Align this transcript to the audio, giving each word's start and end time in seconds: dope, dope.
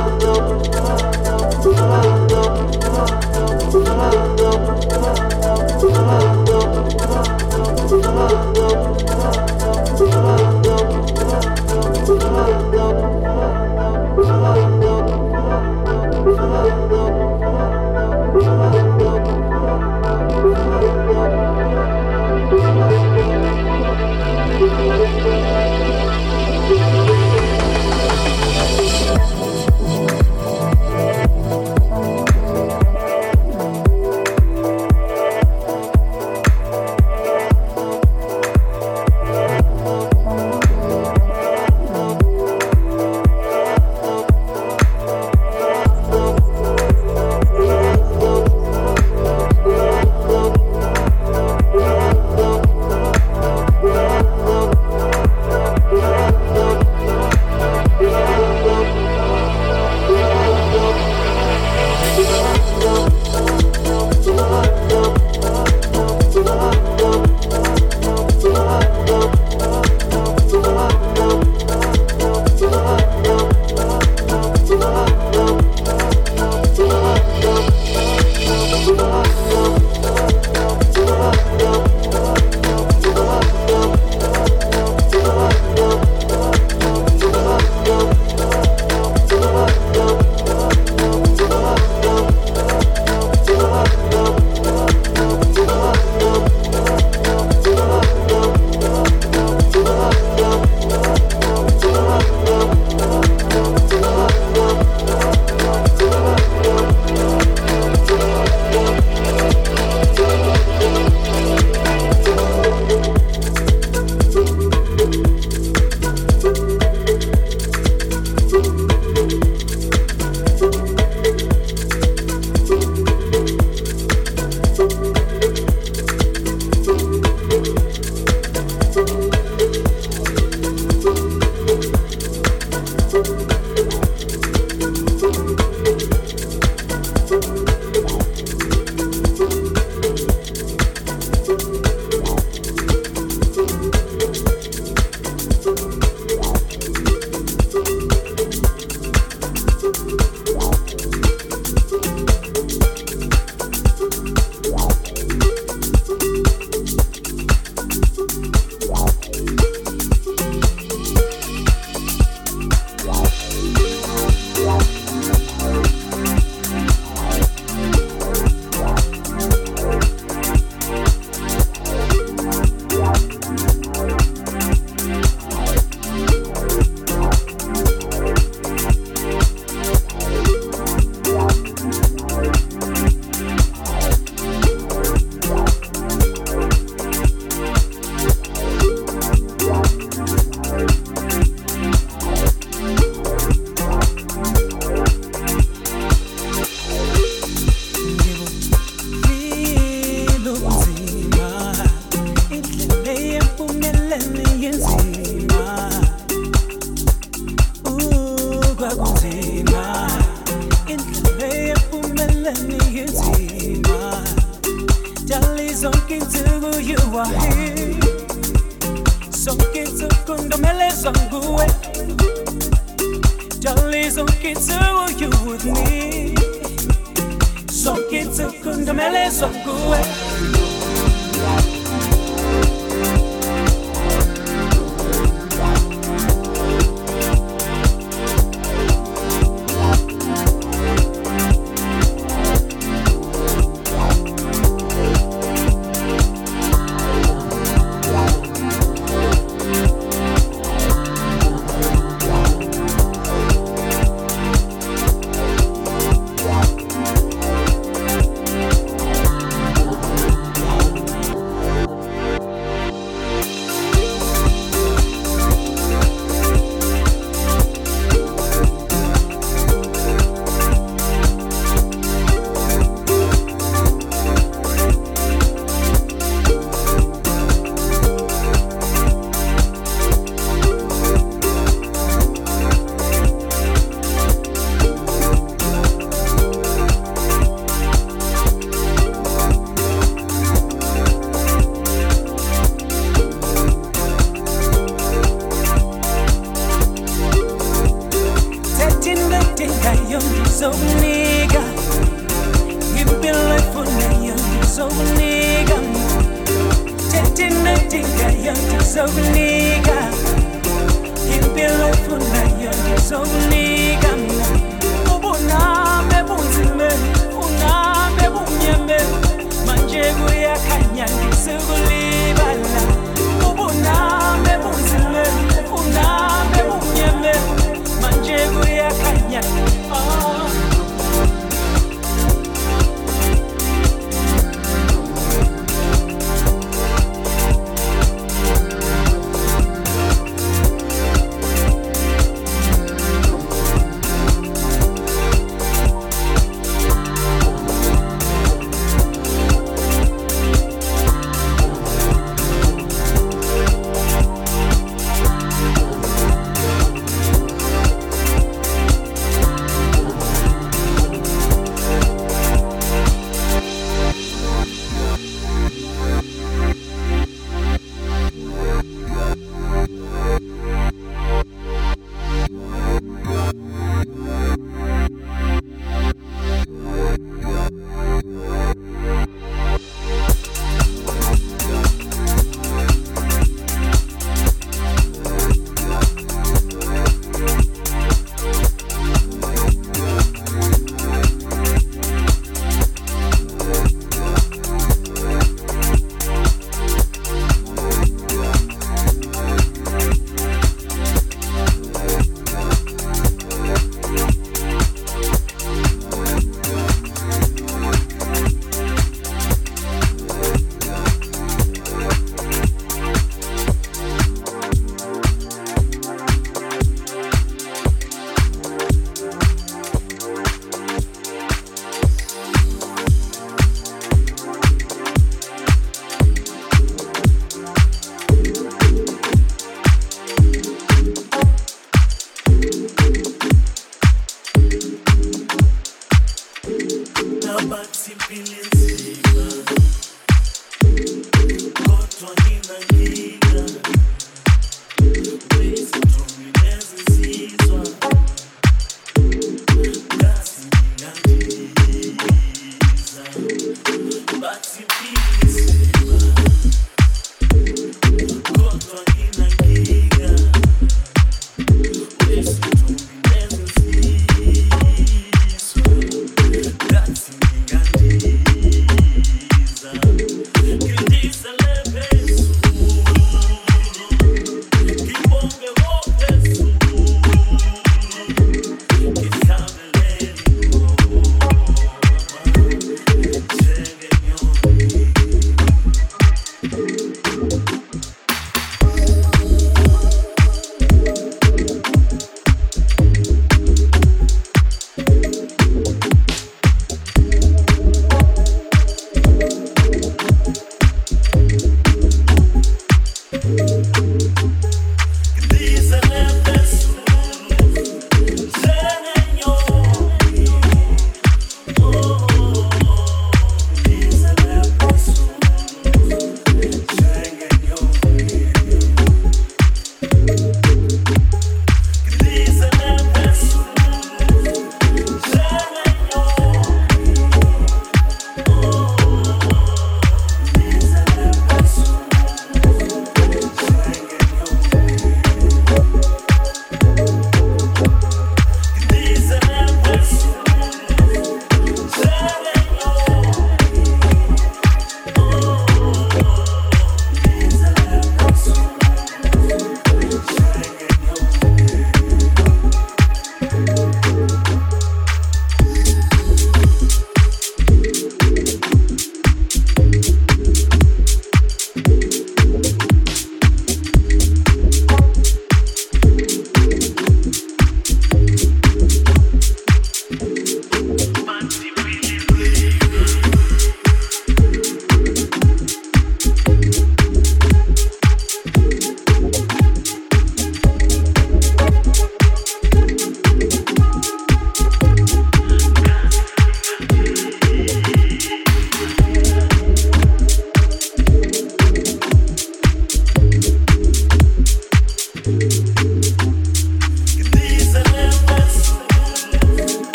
dope, 0.00 0.20
dope. 0.20 0.59